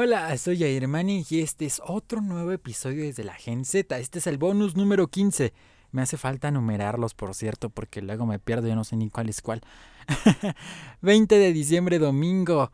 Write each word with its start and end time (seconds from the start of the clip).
Hola, 0.00 0.38
soy 0.38 0.62
Airmani 0.62 1.26
y 1.28 1.40
este 1.40 1.66
es 1.66 1.82
otro 1.84 2.20
nuevo 2.20 2.52
episodio 2.52 3.02
desde 3.02 3.24
la 3.24 3.34
Gen 3.34 3.64
Z. 3.64 3.98
Este 3.98 4.20
es 4.20 4.28
el 4.28 4.38
bonus 4.38 4.76
número 4.76 5.08
15. 5.08 5.52
Me 5.90 6.02
hace 6.02 6.16
falta 6.16 6.52
numerarlos, 6.52 7.14
por 7.14 7.34
cierto, 7.34 7.68
porque 7.68 8.00
luego 8.00 8.24
me 8.24 8.38
pierdo, 8.38 8.68
y 8.68 8.76
no 8.76 8.84
sé 8.84 8.94
ni 8.94 9.10
cuál 9.10 9.28
es 9.28 9.42
cuál. 9.42 9.60
20 11.02 11.36
de 11.36 11.52
diciembre, 11.52 11.98
domingo. 11.98 12.70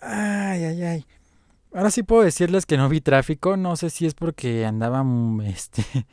Ay, 0.00 0.64
ay, 0.64 0.82
ay. 0.82 1.06
Ahora 1.74 1.90
sí 1.90 2.02
puedo 2.02 2.22
decirles 2.22 2.64
que 2.64 2.78
no 2.78 2.88
vi 2.88 3.02
tráfico. 3.02 3.58
No 3.58 3.76
sé 3.76 3.90
si 3.90 4.06
es 4.06 4.14
porque 4.14 4.64
andaba 4.64 5.04
mm, 5.04 5.42
este, 5.42 5.84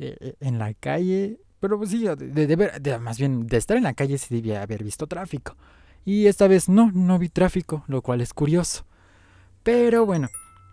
e, 0.00 0.16
e, 0.18 0.36
en 0.40 0.58
la 0.58 0.74
calle. 0.74 1.38
Pero 1.60 1.78
pues 1.78 1.90
sí, 1.90 2.04
de, 2.04 2.98
más 3.00 3.18
bien 3.20 3.46
de 3.46 3.58
estar 3.58 3.76
en 3.76 3.84
la 3.84 3.94
calle 3.94 4.18
sí 4.18 4.34
debía 4.34 4.60
haber 4.60 4.82
visto 4.82 5.06
tráfico. 5.06 5.56
Y 6.04 6.26
esta 6.26 6.48
vez 6.48 6.68
no, 6.68 6.90
no 6.90 7.16
vi 7.20 7.28
tráfico, 7.28 7.84
lo 7.86 8.02
cual 8.02 8.22
es 8.22 8.34
curioso. 8.34 8.84
Pero 9.64 10.04
bueno, 10.04 10.28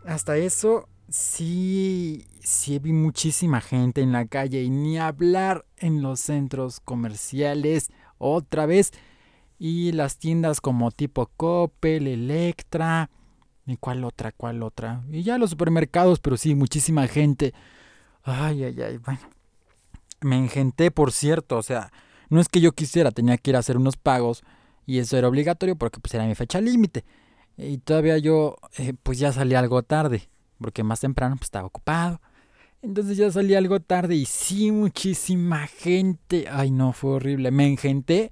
hasta 0.06 0.36
eso 0.36 0.90
sí, 1.08 2.28
sí 2.44 2.78
vi 2.78 2.92
muchísima 2.92 3.62
gente 3.62 4.02
en 4.02 4.12
la 4.12 4.26
calle 4.26 4.64
y 4.64 4.70
ni 4.70 5.00
hablar 5.00 5.66
en 5.78 6.02
los 6.02 6.20
centros 6.20 6.82
comerciales 6.82 7.90
otra 8.18 8.66
vez. 8.66 8.92
Y 9.58 9.94
las 9.94 10.18
tiendas 10.18 10.60
como 10.60 10.92
tipo 10.92 11.30
Coppel, 11.38 12.08
Electra, 12.08 13.10
¿y 13.66 13.78
cuál 13.78 14.04
otra? 14.04 14.34
¿Cuál 14.34 14.62
otra? 14.62 15.04
Y 15.10 15.24
ya 15.24 15.38
los 15.38 15.52
supermercados, 15.52 16.20
pero 16.20 16.36
sí, 16.36 16.54
muchísima 16.54 17.08
gente. 17.08 17.54
Ay, 18.24 18.66
ay, 18.66 18.82
ay, 18.82 18.98
bueno. 18.98 19.22
Me 20.20 20.38
engenté, 20.38 20.92
por 20.92 21.12
cierto, 21.14 21.58
o 21.58 21.64
sea, 21.64 21.92
no 22.30 22.42
es 22.42 22.50
que 22.50 22.60
yo 22.60 22.74
quisiera, 22.74 23.12
tenía 23.12 23.38
que 23.38 23.52
ir 23.52 23.56
a 23.56 23.60
hacer 23.60 23.78
unos 23.78 23.98
pagos 23.98 24.44
y 24.86 25.00
eso 25.00 25.18
era 25.18 25.28
obligatorio 25.28 25.76
porque 25.76 26.00
pues 26.00 26.14
era 26.14 26.26
mi 26.26 26.36
fecha 26.36 26.60
límite. 26.60 27.06
Y 27.62 27.78
todavía 27.78 28.18
yo, 28.18 28.56
eh, 28.78 28.94
pues 29.04 29.20
ya 29.20 29.32
salí 29.32 29.54
algo 29.54 29.84
tarde, 29.84 30.30
porque 30.60 30.84
más 30.84 31.00
temprano 31.00 31.36
pues 31.36 31.46
estaba 31.46 31.68
ocupado. 31.68 32.20
Entonces 32.82 33.18
ya 33.18 33.30
salí 33.32 33.54
algo 33.54 33.80
tarde 33.80 34.16
y 34.16 34.26
sí, 34.26 34.72
muchísima 34.72 35.68
gente. 35.68 36.48
Ay, 36.50 36.72
no, 36.72 36.94
fue 36.94 37.12
horrible. 37.12 37.52
Me 37.52 37.68
engenté. 37.68 38.32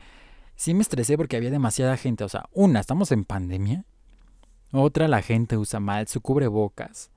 Sí 0.55 0.73
me 0.73 0.81
estresé 0.81 1.17
porque 1.17 1.38
había 1.38 1.52
demasiada 1.52 1.95
gente. 1.97 2.23
O 2.23 2.30
sea, 2.30 2.45
una, 2.52 2.80
estamos 2.80 3.11
en 3.11 3.25
pandemia. 3.25 3.86
Otra, 4.71 5.08
la 5.08 5.21
gente 5.21 5.58
usa 5.58 5.80
mal 5.80 6.08
su 6.08 6.21
cubrebocas. 6.21 7.11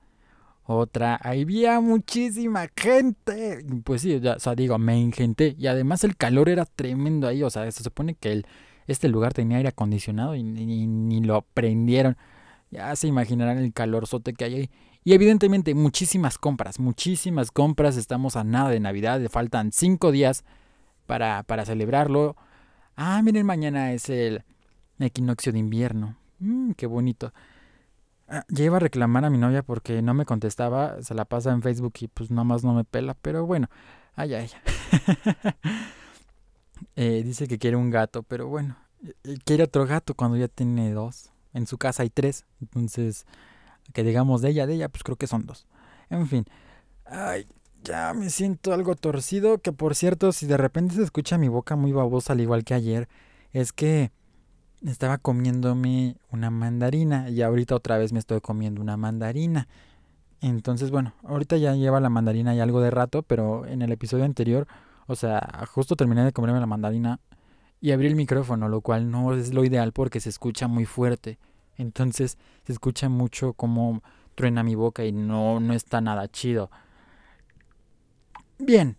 Otra, 0.65 1.15
había 1.15 1.79
muchísima 1.81 2.67
gente. 2.75 3.65
Pues 3.83 4.03
sí, 4.03 4.19
ya, 4.19 4.35
o 4.35 4.39
sea, 4.39 4.53
digo, 4.53 4.77
me 4.77 5.01
engenté. 5.01 5.55
Y 5.57 5.65
además 5.65 6.03
el 6.03 6.15
calor 6.15 6.49
era 6.49 6.65
tremendo 6.65 7.27
ahí. 7.27 7.41
O 7.41 7.49
sea, 7.49 7.69
se 7.71 7.83
supone 7.83 8.13
que 8.13 8.31
el, 8.31 8.47
este 8.87 9.07
lugar 9.09 9.33
tenía 9.33 9.57
aire 9.57 9.69
acondicionado 9.69 10.35
y 10.35 10.43
ni, 10.43 11.21
lo 11.21 11.41
prendieron. 11.53 12.17
Ya 12.71 12.95
se 12.95 13.07
imaginarán 13.07 13.57
el 13.59 13.73
calorzote 13.73 14.33
que 14.33 14.45
hay 14.45 14.55
ahí. 14.55 14.69
Y 15.03 15.13
evidentemente 15.13 15.75
muchísimas 15.75 16.37
compras, 16.37 16.79
muchísimas 16.79 17.51
compras. 17.51 17.97
Estamos 17.97 18.35
a 18.35 18.43
nada 18.43 18.69
de 18.69 18.79
Navidad, 18.79 19.19
le 19.19 19.29
faltan 19.29 19.71
cinco 19.71 20.11
días 20.11 20.43
para, 21.05 21.43
para 21.43 21.65
celebrarlo. 21.65 22.35
Ah, 22.95 23.21
miren, 23.21 23.45
mañana 23.45 23.91
es 23.91 24.09
el 24.09 24.43
equinoccio 24.99 25.51
de 25.51 25.59
invierno. 25.59 26.17
Mmm, 26.39 26.71
qué 26.71 26.87
bonito. 26.87 27.33
Ah, 28.27 28.45
ya 28.49 28.65
iba 28.65 28.77
a 28.77 28.79
reclamar 28.79 29.25
a 29.25 29.29
mi 29.29 29.37
novia 29.37 29.63
porque 29.63 30.01
no 30.01 30.13
me 30.13 30.25
contestaba, 30.25 31.01
se 31.01 31.13
la 31.13 31.25
pasa 31.25 31.51
en 31.51 31.61
Facebook 31.61 31.93
y 31.99 32.07
pues 32.07 32.31
nomás 32.31 32.63
no 32.63 32.73
me 32.73 32.83
pela, 32.83 33.15
pero 33.21 33.45
bueno, 33.45 33.69
ay, 34.15 34.33
ay. 34.33 34.49
Eh, 36.95 37.23
dice 37.23 37.47
que 37.47 37.57
quiere 37.57 37.75
un 37.77 37.89
gato, 37.89 38.23
pero 38.23 38.47
bueno, 38.47 38.77
eh, 39.23 39.37
quiere 39.45 39.63
otro 39.63 39.85
gato 39.85 40.13
cuando 40.13 40.37
ya 40.37 40.47
tiene 40.47 40.91
dos. 40.91 41.31
En 41.53 41.67
su 41.67 41.77
casa 41.77 42.03
hay 42.03 42.09
tres, 42.09 42.45
entonces, 42.61 43.25
que 43.93 44.03
digamos 44.03 44.41
de 44.41 44.49
ella, 44.49 44.67
de 44.67 44.75
ella, 44.75 44.89
pues 44.89 45.03
creo 45.03 45.17
que 45.17 45.27
son 45.27 45.45
dos. 45.45 45.67
En 46.09 46.27
fin, 46.27 46.45
ay, 47.05 47.47
ya 47.83 48.13
me 48.13 48.29
siento 48.29 48.73
algo 48.73 48.95
torcido, 48.95 49.59
que 49.59 49.71
por 49.71 49.95
cierto, 49.95 50.31
si 50.31 50.45
de 50.47 50.57
repente 50.57 50.95
se 50.95 51.03
escucha 51.03 51.37
mi 51.37 51.47
boca 51.47 51.75
muy 51.75 51.91
babosa 51.91 52.33
al 52.33 52.41
igual 52.41 52.63
que 52.63 52.73
ayer, 52.73 53.07
es 53.51 53.73
que 53.73 54.11
estaba 54.85 55.17
comiéndome 55.17 56.17
una 56.31 56.49
mandarina 56.49 57.29
y 57.29 57.41
ahorita 57.41 57.75
otra 57.75 57.97
vez 57.97 58.13
me 58.13 58.19
estoy 58.19 58.41
comiendo 58.41 58.81
una 58.81 58.97
mandarina. 58.97 59.67
Entonces, 60.41 60.91
bueno, 60.91 61.13
ahorita 61.23 61.57
ya 61.57 61.73
lleva 61.75 61.99
la 62.01 62.09
mandarina 62.09 62.53
y 62.53 62.59
algo 62.59 62.81
de 62.81 62.91
rato, 62.91 63.23
pero 63.23 63.65
en 63.65 63.81
el 63.81 63.91
episodio 63.91 64.25
anterior 64.25 64.67
o 65.07 65.15
sea, 65.15 65.65
justo 65.71 65.95
terminé 65.95 66.23
de 66.23 66.31
comerme 66.31 66.59
la 66.59 66.65
mandarina 66.65 67.19
y 67.81 67.91
abrí 67.91 68.07
el 68.07 68.15
micrófono, 68.15 68.69
lo 68.69 68.81
cual 68.81 69.11
no 69.11 69.33
es 69.33 69.53
lo 69.53 69.65
ideal 69.65 69.91
porque 69.91 70.19
se 70.19 70.29
escucha 70.29 70.67
muy 70.67 70.85
fuerte. 70.85 71.37
Entonces 71.77 72.37
se 72.65 72.71
escucha 72.71 73.09
mucho 73.09 73.53
como 73.53 74.01
truena 74.35 74.63
mi 74.63 74.75
boca 74.75 75.03
y 75.03 75.11
no, 75.11 75.59
no 75.59 75.73
está 75.73 75.99
nada 76.01 76.27
chido. 76.27 76.71
Bien, 78.57 78.97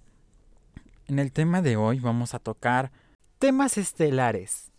en 1.06 1.19
el 1.19 1.32
tema 1.32 1.62
de 1.62 1.76
hoy 1.76 2.00
vamos 2.00 2.34
a 2.34 2.38
tocar 2.38 2.93
temas 3.38 3.78
estelares. 3.78 4.70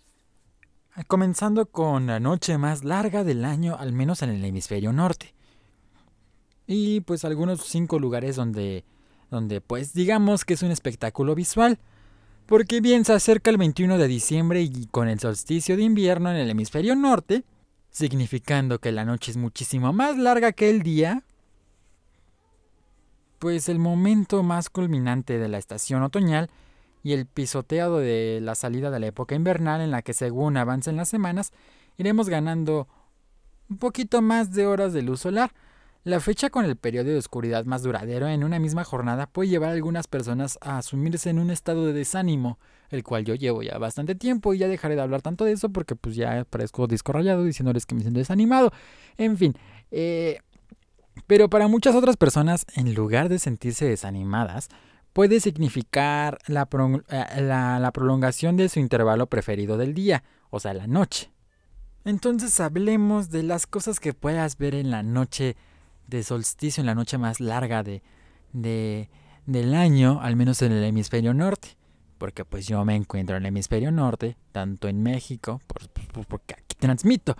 Comenzando 1.08 1.66
con 1.66 2.08
la 2.08 2.19
noche 2.19 2.58
más 2.58 2.84
larga 2.84 3.24
del 3.24 3.44
año, 3.44 3.75
al 3.78 3.91
menos 3.91 4.22
en 4.22 4.30
el 4.30 4.46
hemisferio 4.46 4.94
norte. 4.94 5.34
Y 6.68 7.02
pues 7.02 7.25
algunos 7.25 7.62
cinco 7.62 8.00
lugares 8.00 8.35
donde 8.35 8.85
donde 9.31 9.62
pues 9.62 9.94
digamos 9.94 10.46
que 10.46 10.56
es 10.56 10.63
un 10.63 10.72
espectáculo 10.72 11.36
visual, 11.36 11.80
porque 12.46 12.81
bien 12.81 13.06
se 13.06 13.13
acerca 13.13 13.50
el 13.50 13.58
21 13.58 13.97
de 13.97 14.08
diciembre 14.08 14.62
y 14.62 14.88
con 14.88 15.08
el 15.08 15.19
solsticio 15.19 15.78
de 15.78 15.84
invierno 15.84 16.30
en 16.30 16.38
el 16.38 16.50
hemisferio 16.50 16.96
norte, 16.96 17.44
significando 17.90 18.80
que 18.80 18.91
la 18.91 19.06
noche 19.06 19.31
es 19.31 19.38
muchísimo 19.38 19.94
más 19.94 20.18
larga 20.18 20.52
que 20.52 20.69
el 20.69 20.84
día, 20.84 21.24
pues 23.40 23.69
el 23.69 23.80
momento 23.80 24.44
más 24.44 24.69
culminante 24.69 25.38
de 25.38 25.47
la 25.47 25.58
estación 25.58 26.03
otoñal 26.03 26.50
y 27.03 27.14
el 27.14 27.25
pisoteado 27.25 28.00
de 28.00 28.40
la 28.41 28.56
salida 28.56 28.90
de 28.90 29.00
la 29.00 29.08
época 29.08 29.35
invernal 29.35 29.81
en 29.81 29.91
la 29.91 30.02
que 30.02 30.14
según 30.14 30.58
avancen 30.58 30.96
las 30.96 31.09
semanas 31.09 31.53
iremos 31.97 32.30
ganando 32.30 32.88
un 33.69 33.78
poquito 33.78 34.22
más 34.22 34.52
de 34.53 34.66
horas 34.66 34.94
de 34.94 35.02
luz 35.02 35.22
solar, 35.22 35.52
la 36.06 36.20
fecha 36.20 36.52
con 36.52 36.66
el 36.66 36.76
periodo 36.76 37.10
de 37.10 37.18
oscuridad 37.18 37.66
más 37.66 37.82
duradero 37.82 38.28
en 38.28 38.44
una 38.44 38.60
misma 38.60 38.84
jornada 38.84 39.26
puede 39.26 39.50
llevar 39.50 39.72
a 39.72 39.74
algunas 39.74 40.06
personas 40.06 40.60
a 40.62 40.78
asumirse 40.78 41.32
en 41.32 41.40
un 41.40 41.50
estado 41.50 41.88
de 41.88 41.94
desánimo, 41.94 42.60
el 42.92 43.04
cual 43.04 43.26
yo 43.26 43.34
llevo 43.34 43.64
ya 43.64 43.80
bastante 43.80 44.14
tiempo 44.14 44.54
y 44.54 44.60
ya 44.60 44.68
dejaré 44.68 44.96
de 44.96 45.02
hablar 45.02 45.24
tanto 45.24 45.46
de 45.46 45.54
eso 45.54 45.70
porque 45.70 45.96
pues 45.96 46.16
ya 46.16 46.46
parezco 46.48 46.86
disco 46.86 47.12
rayado 47.12 47.44
diciéndoles 47.44 47.88
que 47.88 47.96
me 47.96 48.02
siento 48.02 48.20
desanimado. 48.20 48.72
En 49.18 49.36
fin, 49.36 49.56
eh, 49.90 50.42
pero 51.26 51.50
para 51.50 51.68
muchas 51.68 51.96
otras 51.96 52.18
personas, 52.18 52.68
en 52.76 52.94
lugar 52.94 53.28
de 53.28 53.40
sentirse 53.40 53.86
desanimadas, 53.86 54.70
puede 55.12 55.40
significar 55.40 56.38
la, 56.46 56.70
eh, 57.10 57.42
la 57.42 57.92
prolongación 57.92 58.58
de 58.58 58.70
su 58.70 58.80
intervalo 58.80 59.26
preferido 59.26 59.76
del 59.76 59.96
día, 59.96 60.24
o 60.52 60.60
sea, 60.60 60.76
la 60.76 60.86
noche. 60.86 61.32
Entonces 62.04 62.60
hablemos 62.60 63.32
de 63.32 63.42
las 63.42 63.66
cosas 63.66 64.00
que 64.00 64.14
puedas 64.14 64.60
ver 64.60 64.76
en 64.76 64.92
la 64.92 65.02
noche 65.02 65.58
de 66.08 66.24
solsticio 66.24 66.82
en 66.82 66.88
la 66.88 66.96
noche 66.96 67.18
más 67.18 67.40
larga 67.40 67.84
de, 67.84 68.02
de, 68.54 69.10
del 69.46 69.74
año, 69.74 70.20
al 70.22 70.36
menos 70.36 70.62
en 70.62 70.72
el 70.72 70.84
hemisferio 70.84 71.34
norte. 71.34 71.70
Porque 72.18 72.46
pues 72.46 72.68
yo 72.68 72.84
me 72.86 72.96
encuentro 72.96 73.36
en 73.36 73.44
el 73.44 73.48
hemisferio 73.48 73.92
norte, 73.92 74.38
tanto 74.52 74.88
en 74.88 75.04
México, 75.04 75.62
por, 75.68 76.28
porque 76.28 76.54
aquí 76.54 76.76
transmito. 76.80 77.36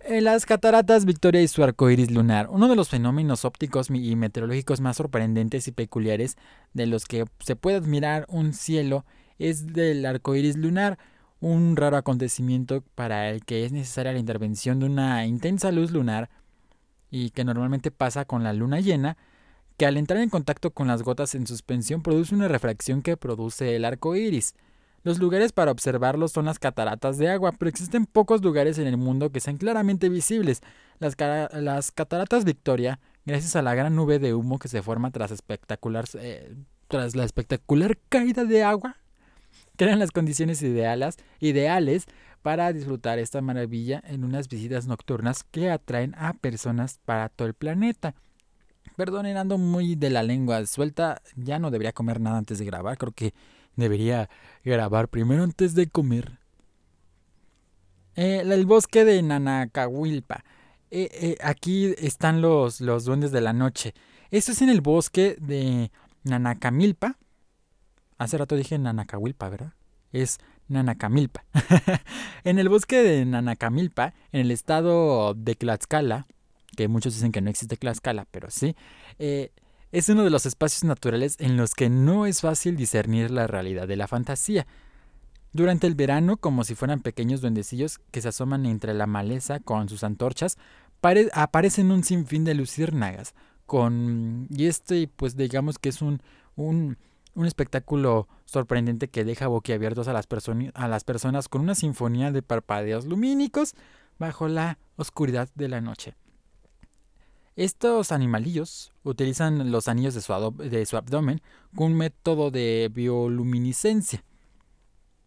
En 0.00 0.24
las 0.24 0.46
cataratas 0.46 1.04
Victoria 1.04 1.42
y 1.42 1.48
su 1.48 1.62
arco 1.62 1.90
iris 1.90 2.10
lunar, 2.10 2.48
uno 2.50 2.68
de 2.68 2.76
los 2.76 2.88
fenómenos 2.88 3.44
ópticos 3.44 3.90
y 3.90 4.16
meteorológicos 4.16 4.80
más 4.80 4.96
sorprendentes 4.96 5.66
y 5.68 5.72
peculiares 5.72 6.36
de 6.72 6.86
los 6.86 7.04
que 7.04 7.24
se 7.40 7.56
puede 7.56 7.76
admirar 7.76 8.24
un 8.28 8.52
cielo 8.52 9.04
es 9.38 9.66
del 9.66 10.06
arco 10.06 10.34
iris 10.34 10.56
lunar, 10.56 10.98
un 11.40 11.76
raro 11.76 11.96
acontecimiento 11.96 12.82
para 12.94 13.28
el 13.28 13.44
que 13.44 13.64
es 13.64 13.72
necesaria 13.72 14.12
la 14.12 14.18
intervención 14.18 14.78
de 14.78 14.86
una 14.86 15.26
intensa 15.26 15.72
luz 15.72 15.90
lunar 15.90 16.30
y 17.10 17.30
que 17.30 17.44
normalmente 17.44 17.90
pasa 17.90 18.24
con 18.24 18.44
la 18.44 18.52
luna 18.52 18.80
llena, 18.80 19.16
que 19.76 19.86
al 19.86 19.96
entrar 19.96 20.20
en 20.20 20.28
contacto 20.28 20.72
con 20.72 20.88
las 20.88 21.02
gotas 21.02 21.34
en 21.34 21.46
suspensión 21.46 22.02
produce 22.02 22.34
una 22.34 22.48
refracción 22.48 23.02
que 23.02 23.16
produce 23.16 23.76
el 23.76 23.84
arco 23.84 24.16
iris. 24.16 24.54
Los 25.04 25.18
lugares 25.18 25.52
para 25.52 25.70
observarlos 25.70 26.32
son 26.32 26.46
las 26.46 26.58
cataratas 26.58 27.16
de 27.18 27.28
agua, 27.28 27.52
pero 27.52 27.68
existen 27.68 28.04
pocos 28.04 28.42
lugares 28.42 28.78
en 28.78 28.88
el 28.88 28.96
mundo 28.96 29.30
que 29.30 29.40
sean 29.40 29.56
claramente 29.56 30.08
visibles. 30.08 30.60
Las, 30.98 31.14
cataratas 31.92 32.44
Victoria, 32.44 32.98
gracias 33.24 33.54
a 33.54 33.62
la 33.62 33.74
gran 33.74 33.94
nube 33.94 34.18
de 34.18 34.34
humo 34.34 34.58
que 34.58 34.68
se 34.68 34.82
forma 34.82 35.12
tras, 35.12 35.30
espectacular, 35.30 36.06
eh, 36.14 36.52
tras 36.88 37.14
la 37.14 37.24
espectacular 37.24 37.96
caída 38.08 38.44
de 38.44 38.64
agua, 38.64 38.96
crean 39.76 40.00
las 40.00 40.10
condiciones 40.10 40.60
ideales, 40.62 41.16
ideales 41.38 42.06
para 42.42 42.72
disfrutar 42.72 43.18
esta 43.18 43.40
maravilla 43.40 44.02
en 44.06 44.24
unas 44.24 44.48
visitas 44.48 44.86
nocturnas 44.86 45.44
que 45.44 45.70
atraen 45.70 46.14
a 46.16 46.34
personas 46.34 47.00
para 47.04 47.28
todo 47.28 47.48
el 47.48 47.54
planeta. 47.54 48.14
Perdonen, 48.96 49.36
ando 49.36 49.58
muy 49.58 49.94
de 49.94 50.10
la 50.10 50.22
lengua 50.22 50.64
suelta. 50.66 51.22
Ya 51.36 51.58
no 51.58 51.70
debería 51.70 51.92
comer 51.92 52.20
nada 52.20 52.38
antes 52.38 52.58
de 52.58 52.64
grabar. 52.64 52.98
Creo 52.98 53.12
que 53.12 53.34
debería 53.76 54.28
grabar 54.64 55.08
primero 55.08 55.44
antes 55.44 55.74
de 55.74 55.88
comer. 55.88 56.38
Eh, 58.16 58.40
el 58.40 58.66
bosque 58.66 59.04
de 59.04 59.22
Nanacahuilpa. 59.22 60.44
Eh, 60.90 61.08
eh, 61.12 61.36
aquí 61.42 61.94
están 61.98 62.40
los, 62.40 62.80
los 62.80 63.04
duendes 63.04 63.30
de 63.30 63.40
la 63.40 63.52
noche. 63.52 63.94
Esto 64.30 64.52
es 64.52 64.62
en 64.62 64.70
el 64.70 64.80
bosque 64.80 65.36
de 65.40 65.92
Nanacamilpa. 66.24 67.16
Hace 68.16 68.38
rato 68.38 68.56
dije 68.56 68.78
Nanacahuilpa, 68.78 69.48
¿verdad? 69.48 69.74
Es 70.10 70.38
Nanacamilpa. 70.68 71.44
en 72.44 72.58
el 72.58 72.68
bosque 72.68 73.02
de 73.02 73.24
Nanacamilpa, 73.24 74.14
en 74.32 74.42
el 74.42 74.50
estado 74.50 75.34
de 75.34 75.54
Tlaxcala, 75.54 76.26
que 76.76 76.88
muchos 76.88 77.14
dicen 77.14 77.32
que 77.32 77.40
no 77.40 77.50
existe 77.50 77.76
Tlaxcala, 77.76 78.26
pero 78.30 78.50
sí, 78.50 78.76
eh, 79.18 79.50
es 79.90 80.08
uno 80.08 80.22
de 80.22 80.30
los 80.30 80.46
espacios 80.46 80.84
naturales 80.84 81.36
en 81.38 81.56
los 81.56 81.74
que 81.74 81.88
no 81.88 82.26
es 82.26 82.42
fácil 82.42 82.76
discernir 82.76 83.30
la 83.30 83.46
realidad 83.46 83.88
de 83.88 83.96
la 83.96 84.06
fantasía. 84.06 84.66
Durante 85.52 85.86
el 85.86 85.94
verano, 85.94 86.36
como 86.36 86.62
si 86.62 86.74
fueran 86.74 87.00
pequeños 87.00 87.40
duendecillos 87.40 87.98
que 88.10 88.20
se 88.20 88.28
asoman 88.28 88.66
entre 88.66 88.92
la 88.92 89.06
maleza 89.06 89.60
con 89.60 89.88
sus 89.88 90.04
antorchas, 90.04 90.58
aparecen 91.32 91.90
un 91.90 92.04
sinfín 92.04 92.44
de 92.44 92.54
luciérnagas. 92.54 93.34
Con, 93.64 94.46
y 94.50 94.66
este, 94.66 95.08
pues 95.08 95.36
digamos 95.36 95.78
que 95.78 95.88
es 95.88 96.00
un, 96.02 96.22
un, 96.56 96.98
un 97.38 97.46
espectáculo 97.46 98.26
sorprendente 98.46 99.06
que 99.06 99.24
deja 99.24 99.46
boquiabiertos 99.46 100.08
a 100.08 100.12
las, 100.12 100.26
personas 100.26 101.48
con 101.48 101.60
una 101.60 101.76
sinfonía 101.76 102.32
de 102.32 102.42
parpadeos 102.42 103.06
lumínicos 103.06 103.74
bajo 104.18 104.48
la 104.48 104.78
oscuridad 104.96 105.48
de 105.54 105.68
la 105.68 105.80
noche. 105.80 106.16
Estos 107.54 108.10
animalillos 108.10 108.92
utilizan 109.04 109.70
los 109.70 109.86
anillos 109.86 110.14
de 110.14 110.20
su, 110.20 110.54
de 110.58 110.84
su 110.84 110.96
abdomen 110.96 111.40
con 111.76 111.92
un 111.92 111.98
método 111.98 112.50
de 112.50 112.90
bioluminiscencia. 112.92 114.24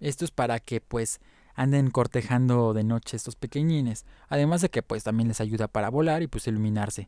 Esto 0.02 0.26
es 0.26 0.32
para 0.32 0.60
que 0.60 0.82
pues 0.82 1.22
anden 1.56 1.92
cortejando 1.92 2.74
de 2.74 2.84
noche 2.84 3.16
estos 3.16 3.38
pequeñines, 3.38 4.06
además 4.28 4.60
de 4.60 4.70
que 4.70 4.84
pues 4.84 5.06
también 5.06 5.30
les 5.30 5.40
ayuda 5.40 5.70
para 5.70 5.90
volar 5.90 6.24
y 6.24 6.28
pues 6.28 6.46
iluminarse. 6.48 7.08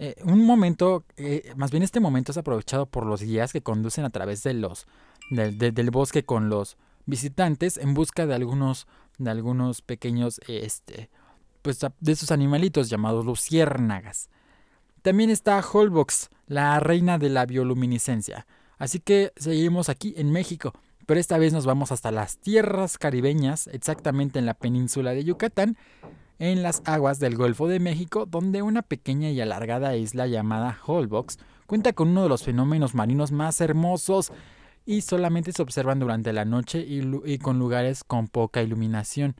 Eh, 0.00 0.14
un 0.22 0.46
momento, 0.46 1.04
eh, 1.16 1.52
más 1.56 1.72
bien 1.72 1.82
este 1.82 1.98
momento 1.98 2.30
es 2.30 2.38
aprovechado 2.38 2.86
por 2.86 3.04
los 3.04 3.20
guías 3.20 3.52
que 3.52 3.62
conducen 3.62 4.04
a 4.04 4.10
través 4.10 4.44
del 4.44 4.64
bosque 5.90 6.24
con 6.24 6.48
los 6.48 6.76
visitantes 7.06 7.76
en 7.78 7.94
busca 7.94 8.24
de 8.24 8.34
algunos, 8.34 8.86
de 9.18 9.30
algunos 9.30 9.82
pequeños, 9.82 10.40
este, 10.46 11.10
pues 11.62 11.80
de 11.80 12.12
esos 12.12 12.30
animalitos 12.30 12.88
llamados 12.88 13.24
luciérnagas. 13.24 14.30
También 15.02 15.30
está 15.30 15.60
Holbox, 15.60 16.30
la 16.46 16.78
reina 16.78 17.18
de 17.18 17.30
la 17.30 17.44
bioluminiscencia. 17.44 18.46
Así 18.78 19.00
que 19.00 19.32
seguimos 19.36 19.88
aquí 19.88 20.14
en 20.16 20.30
México, 20.30 20.74
pero 21.06 21.18
esta 21.18 21.38
vez 21.38 21.52
nos 21.52 21.66
vamos 21.66 21.90
hasta 21.90 22.12
las 22.12 22.38
tierras 22.38 22.98
caribeñas, 22.98 23.66
exactamente 23.66 24.38
en 24.38 24.46
la 24.46 24.54
península 24.54 25.10
de 25.10 25.24
Yucatán, 25.24 25.76
en 26.38 26.62
las 26.62 26.82
aguas 26.84 27.18
del 27.18 27.36
Golfo 27.36 27.68
de 27.68 27.80
México, 27.80 28.26
donde 28.26 28.62
una 28.62 28.82
pequeña 28.82 29.30
y 29.30 29.40
alargada 29.40 29.96
isla 29.96 30.26
llamada 30.26 30.78
Holbox 30.86 31.38
cuenta 31.66 31.92
con 31.92 32.08
uno 32.08 32.22
de 32.22 32.28
los 32.28 32.44
fenómenos 32.44 32.94
marinos 32.94 33.32
más 33.32 33.60
hermosos 33.60 34.32
y 34.86 35.02
solamente 35.02 35.52
se 35.52 35.62
observan 35.62 35.98
durante 35.98 36.32
la 36.32 36.44
noche 36.44 36.84
y, 36.86 37.38
con 37.38 37.58
lugares 37.58 38.04
con 38.04 38.28
poca 38.28 38.62
iluminación. 38.62 39.34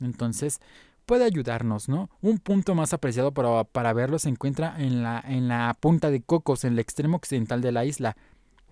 Entonces, 0.00 0.60
puede 1.06 1.24
ayudarnos, 1.24 1.88
¿no? 1.88 2.10
Un 2.20 2.38
punto 2.38 2.74
más 2.74 2.92
apreciado 2.92 3.32
para, 3.32 3.64
para 3.64 3.92
verlo 3.92 4.18
se 4.18 4.28
encuentra 4.28 4.74
en 4.78 5.02
la, 5.02 5.24
en 5.26 5.48
la 5.48 5.76
punta 5.80 6.10
de 6.10 6.20
Cocos, 6.20 6.64
en 6.64 6.74
el 6.74 6.78
extremo 6.80 7.16
occidental 7.16 7.62
de 7.62 7.72
la 7.72 7.84
isla, 7.84 8.16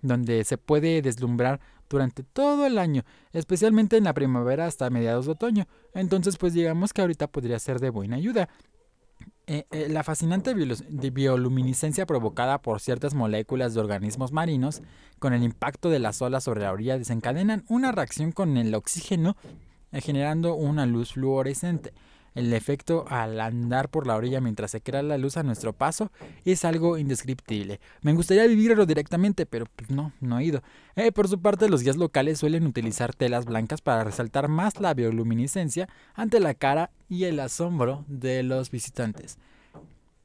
donde 0.02 0.44
se 0.44 0.58
puede 0.58 1.00
deslumbrar 1.00 1.60
durante 1.88 2.23
todo 2.23 2.67
el 2.67 2.79
año, 2.79 3.02
especialmente 3.32 3.96
en 3.96 4.05
la 4.05 4.14
primavera 4.14 4.67
hasta 4.67 4.90
mediados 4.90 5.26
de 5.26 5.32
otoño. 5.32 5.67
Entonces, 5.94 6.37
pues 6.37 6.52
digamos 6.52 6.93
que 6.93 7.00
ahorita 7.00 7.26
podría 7.26 7.58
ser 7.58 7.81
de 7.81 7.90
buena 7.90 8.17
ayuda. 8.17 8.49
Eh, 9.50 9.64
eh, 9.70 9.88
la 9.88 10.05
fascinante 10.05 10.52
bioluminiscencia 10.55 12.05
provocada 12.05 12.61
por 12.61 12.81
ciertas 12.81 13.14
moléculas 13.14 13.73
de 13.73 13.81
organismos 13.81 14.31
marinos 14.31 14.82
con 15.19 15.32
el 15.32 15.43
impacto 15.43 15.88
de 15.88 15.99
las 15.99 16.20
olas 16.20 16.44
sobre 16.44 16.61
la 16.61 16.73
orilla 16.73 16.99
desencadenan 16.99 17.64
una 17.69 17.90
reacción 17.90 18.31
con 18.31 18.58
el 18.58 18.75
oxígeno 18.75 19.37
eh, 19.90 20.02
generando 20.02 20.55
una 20.55 20.85
luz 20.85 21.14
fluorescente. 21.14 21.94
El 22.34 22.52
efecto 22.52 23.04
al 23.08 23.40
andar 23.40 23.88
por 23.88 24.06
la 24.06 24.16
orilla 24.16 24.40
mientras 24.40 24.70
se 24.70 24.80
crea 24.80 25.02
la 25.02 25.19
luz 25.19 25.36
a 25.36 25.42
nuestro 25.42 25.72
paso 25.72 26.12
es 26.44 26.64
algo 26.64 26.98
indescriptible. 26.98 27.80
Me 28.02 28.12
gustaría 28.12 28.46
vivirlo 28.46 28.86
directamente, 28.86 29.46
pero 29.46 29.66
pues 29.75 29.90
no, 29.90 30.12
no 30.20 30.38
he 30.38 30.44
ido. 30.44 30.62
Eh, 30.96 31.12
por 31.12 31.28
su 31.28 31.40
parte, 31.40 31.69
los 31.69 31.82
guías 31.82 31.96
locales 31.96 32.38
suelen 32.38 32.66
utilizar 32.66 33.14
telas 33.14 33.44
blancas 33.44 33.80
para 33.80 34.04
resaltar 34.04 34.48
más 34.48 34.80
la 34.80 34.94
bioluminiscencia 34.94 35.88
ante 36.14 36.40
la 36.40 36.54
cara 36.54 36.90
y 37.08 37.25
el 37.25 37.40
asombro 37.40 38.04
de 38.08 38.42
los 38.42 38.70
visitantes. 38.70 39.38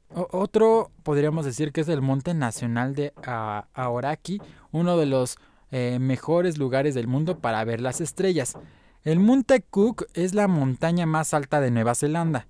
otro 0.09 0.91
podríamos 1.03 1.45
decir 1.45 1.71
que 1.71 1.81
es 1.81 1.87
el 1.87 2.01
Monte 2.01 2.33
Nacional 2.33 2.93
de 2.93 3.13
Aoraki, 3.25 4.41
uno 4.71 4.97
de 4.97 5.05
los 5.05 5.37
eh, 5.71 5.97
mejores 5.99 6.59
lugares 6.59 6.93
del 6.93 7.07
mundo 7.07 7.39
para 7.39 7.63
ver 7.63 7.81
las 7.81 7.99
estrellas. 7.99 8.55
El 9.03 9.19
Monte 9.19 9.61
Cook 9.69 10.05
es 10.13 10.33
la 10.33 10.47
montaña 10.47 11.05
más 11.05 11.33
alta 11.33 11.59
de 11.59 11.71
Nueva 11.71 11.93
Zelanda, 11.93 12.47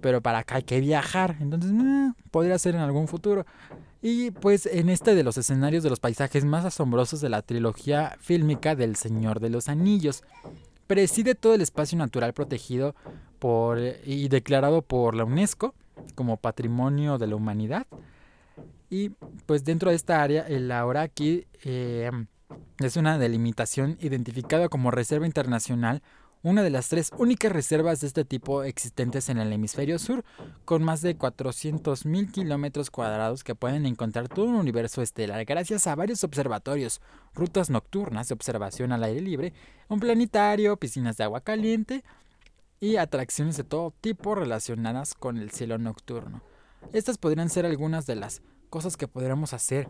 pero 0.00 0.20
para 0.20 0.38
acá 0.38 0.56
hay 0.56 0.62
que 0.62 0.80
viajar, 0.80 1.36
entonces 1.40 1.72
eh, 1.72 2.12
podría 2.30 2.58
ser 2.60 2.76
en 2.76 2.80
algún 2.82 3.08
futuro. 3.08 3.44
Y 4.02 4.30
pues 4.30 4.66
en 4.66 4.88
este 4.88 5.16
de 5.16 5.24
los 5.24 5.36
escenarios 5.36 5.82
de 5.82 5.90
los 5.90 5.98
paisajes 5.98 6.44
más 6.44 6.64
asombrosos 6.64 7.20
de 7.20 7.28
la 7.28 7.42
trilogía 7.42 8.16
fílmica 8.20 8.76
del 8.76 8.94
Señor 8.94 9.40
de 9.40 9.50
los 9.50 9.68
Anillos, 9.68 10.22
preside 10.86 11.34
todo 11.34 11.54
el 11.54 11.60
espacio 11.60 11.98
natural 11.98 12.34
protegido 12.34 12.94
por, 13.40 13.80
y 14.04 14.28
declarado 14.28 14.82
por 14.82 15.16
la 15.16 15.24
UNESCO 15.24 15.74
como 16.14 16.36
Patrimonio 16.36 17.18
de 17.18 17.26
la 17.26 17.34
Humanidad. 17.34 17.88
Y 18.90 19.08
pues 19.46 19.64
dentro 19.64 19.90
de 19.90 19.96
esta 19.96 20.22
área, 20.22 20.42
el 20.42 20.70
Aoraki 20.70 21.46
eh, 21.64 22.12
es 22.78 22.96
una 22.96 23.18
delimitación 23.18 23.96
identificada 24.00 24.68
como 24.68 24.90
Reserva 24.90 25.26
Internacional, 25.26 26.02
una 26.42 26.62
de 26.62 26.70
las 26.70 26.88
tres 26.88 27.10
únicas 27.18 27.50
reservas 27.50 28.00
de 28.00 28.06
este 28.06 28.24
tipo 28.24 28.62
existentes 28.62 29.28
en 29.30 29.38
el 29.38 29.52
hemisferio 29.52 29.98
sur, 29.98 30.24
con 30.64 30.84
más 30.84 31.00
de 31.00 31.18
400.000 31.18 32.30
kilómetros 32.30 32.90
cuadrados 32.90 33.42
que 33.42 33.54
pueden 33.54 33.84
encontrar 33.86 34.28
todo 34.28 34.44
un 34.44 34.54
universo 34.54 35.02
estelar 35.02 35.44
gracias 35.44 35.86
a 35.86 35.94
varios 35.94 36.22
observatorios, 36.22 37.00
rutas 37.34 37.70
nocturnas 37.70 38.28
de 38.28 38.34
observación 38.34 38.92
al 38.92 39.02
aire 39.02 39.22
libre, 39.22 39.54
un 39.88 39.98
planetario, 39.98 40.76
piscinas 40.76 41.16
de 41.16 41.24
agua 41.24 41.40
caliente 41.40 42.04
y 42.78 42.96
atracciones 42.96 43.56
de 43.56 43.64
todo 43.64 43.92
tipo 44.00 44.34
relacionadas 44.34 45.14
con 45.14 45.38
el 45.38 45.50
cielo 45.50 45.78
nocturno. 45.78 46.42
Estas 46.92 47.18
podrían 47.18 47.48
ser 47.48 47.66
algunas 47.66 48.06
de 48.06 48.16
las 48.16 48.42
cosas 48.70 48.96
que 48.96 49.08
podríamos 49.08 49.52
hacer 49.52 49.88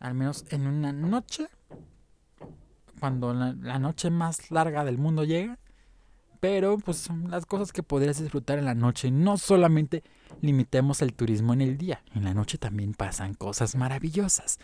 al 0.00 0.14
menos 0.14 0.44
en 0.50 0.66
una 0.66 0.92
noche, 0.92 1.48
cuando 3.00 3.32
la, 3.32 3.78
noche 3.78 4.10
más 4.10 4.50
larga 4.50 4.84
del 4.84 4.98
mundo 4.98 5.24
llega. 5.24 5.58
Pero 6.40 6.78
pues 6.78 7.08
las 7.28 7.46
cosas 7.46 7.72
que 7.72 7.82
podrías 7.82 8.20
disfrutar 8.20 8.58
en 8.58 8.64
la 8.64 8.74
noche. 8.74 9.10
No 9.10 9.38
solamente 9.38 10.04
limitemos 10.40 11.02
el 11.02 11.12
turismo 11.12 11.52
en 11.52 11.62
el 11.62 11.76
día, 11.76 12.02
en 12.14 12.24
la 12.24 12.32
noche 12.32 12.58
también 12.58 12.94
pasan 12.94 13.34
cosas 13.34 13.74
maravillosas. 13.74 14.60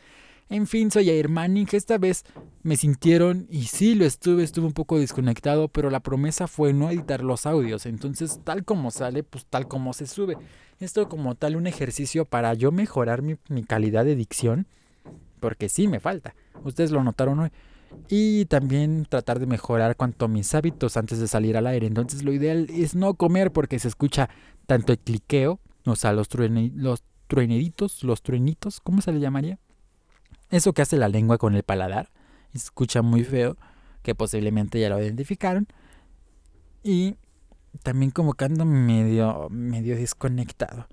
En 0.50 0.66
fin, 0.66 0.90
soy 0.90 1.10
Air. 1.10 1.30
Esta 1.72 1.98
vez 1.98 2.24
me 2.62 2.76
sintieron, 2.76 3.46
y 3.50 3.64
sí 3.64 3.94
lo 3.94 4.04
estuve, 4.04 4.44
estuve 4.44 4.66
un 4.66 4.72
poco 4.72 4.98
desconectado, 4.98 5.68
pero 5.68 5.90
la 5.90 6.00
promesa 6.00 6.46
fue 6.46 6.72
no 6.72 6.90
editar 6.90 7.24
los 7.24 7.46
audios. 7.46 7.86
Entonces, 7.86 8.40
tal 8.44 8.64
como 8.64 8.90
sale, 8.90 9.22
pues 9.22 9.46
tal 9.46 9.66
como 9.66 9.94
se 9.94 10.06
sube. 10.06 10.36
Esto 10.80 11.08
como 11.08 11.34
tal 11.34 11.56
un 11.56 11.66
ejercicio 11.66 12.24
para 12.26 12.52
yo 12.54 12.72
mejorar 12.72 13.22
mi, 13.22 13.36
mi 13.48 13.64
calidad 13.64 14.04
de 14.04 14.16
dicción 14.16 14.66
porque 15.44 15.68
sí 15.68 15.88
me 15.88 16.00
falta. 16.00 16.34
Ustedes 16.62 16.90
lo 16.90 17.04
notaron 17.04 17.38
hoy. 17.38 17.50
Y 18.08 18.46
también 18.46 19.04
tratar 19.06 19.38
de 19.38 19.46
mejorar 19.46 19.94
cuanto 19.94 20.24
a 20.24 20.28
mis 20.28 20.54
hábitos 20.54 20.96
antes 20.96 21.18
de 21.18 21.28
salir 21.28 21.58
al 21.58 21.66
aire. 21.66 21.86
Entonces 21.86 22.22
lo 22.22 22.32
ideal 22.32 22.66
es 22.70 22.94
no 22.94 23.12
comer 23.12 23.52
porque 23.52 23.78
se 23.78 23.88
escucha 23.88 24.30
tanto 24.66 24.92
el 24.92 24.98
cliqueo, 24.98 25.60
o 25.84 25.96
sea, 25.96 26.14
los, 26.14 26.28
los 26.32 27.02
trueniditos, 27.26 28.04
los 28.04 28.22
truenitos, 28.22 28.80
¿cómo 28.80 29.02
se 29.02 29.12
le 29.12 29.20
llamaría? 29.20 29.58
Eso 30.48 30.72
que 30.72 30.80
hace 30.80 30.96
la 30.96 31.08
lengua 31.08 31.36
con 31.36 31.54
el 31.54 31.62
paladar. 31.62 32.08
Se 32.52 32.60
escucha 32.60 33.02
muy 33.02 33.22
feo, 33.22 33.58
que 34.02 34.14
posiblemente 34.14 34.80
ya 34.80 34.88
lo 34.88 34.98
identificaron. 34.98 35.66
Y 36.82 37.16
también 37.82 38.12
como 38.12 38.32
que 38.32 38.48
medio, 38.48 39.48
medio 39.50 39.94
desconectado. 39.94 40.88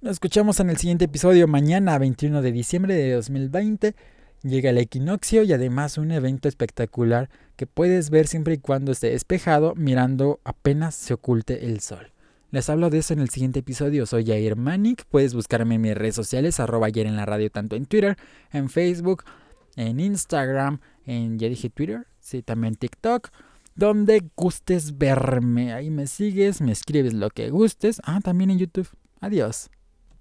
Nos 0.00 0.12
escuchamos 0.12 0.60
en 0.60 0.70
el 0.70 0.76
siguiente 0.76 1.06
episodio 1.06 1.48
mañana, 1.48 1.98
21 1.98 2.40
de 2.40 2.52
diciembre 2.52 2.94
de 2.94 3.14
2020. 3.14 3.96
Llega 4.44 4.70
el 4.70 4.78
equinoccio 4.78 5.42
y 5.42 5.52
además 5.52 5.98
un 5.98 6.12
evento 6.12 6.46
espectacular 6.46 7.28
que 7.56 7.66
puedes 7.66 8.08
ver 8.08 8.28
siempre 8.28 8.54
y 8.54 8.58
cuando 8.58 8.92
esté 8.92 9.10
despejado 9.10 9.74
mirando 9.74 10.38
apenas 10.44 10.94
se 10.94 11.14
oculte 11.14 11.66
el 11.66 11.80
sol. 11.80 12.12
Les 12.52 12.70
hablo 12.70 12.90
de 12.90 12.98
eso 12.98 13.12
en 13.12 13.18
el 13.18 13.28
siguiente 13.30 13.58
episodio. 13.58 14.06
Soy 14.06 14.24
Jair 14.24 14.54
Manik. 14.54 15.04
Puedes 15.06 15.34
buscarme 15.34 15.74
en 15.74 15.80
mis 15.80 15.96
redes 15.96 16.14
sociales, 16.14 16.60
arroba 16.60 16.90
en 16.94 17.16
la 17.16 17.26
radio, 17.26 17.50
tanto 17.50 17.74
en 17.74 17.86
Twitter, 17.86 18.16
en 18.52 18.68
Facebook, 18.68 19.24
en 19.74 19.98
Instagram, 19.98 20.78
en, 21.06 21.40
ya 21.40 21.48
dije 21.48 21.70
Twitter, 21.70 22.06
sí, 22.20 22.42
también 22.42 22.76
TikTok. 22.76 23.30
donde 23.74 24.22
gustes 24.36 24.96
verme. 24.96 25.72
Ahí 25.72 25.90
me 25.90 26.06
sigues, 26.06 26.60
me 26.60 26.70
escribes 26.70 27.14
lo 27.14 27.30
que 27.30 27.50
gustes. 27.50 28.00
Ah, 28.04 28.20
también 28.22 28.50
en 28.50 28.58
YouTube. 28.58 28.88
Adiós. 29.20 29.68